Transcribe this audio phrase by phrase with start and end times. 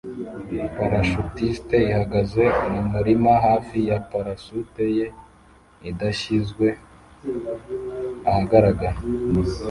[0.77, 5.05] Parashutiste ihagaze mumurima hafi ya parasute ye
[5.89, 6.67] idashyizwe
[8.29, 8.97] ahagaragara